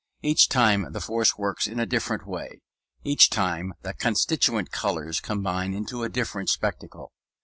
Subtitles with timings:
[0.23, 2.61] Each time the force works in a different way;
[3.03, 7.11] each time the constituent colors combine into a different spectacle.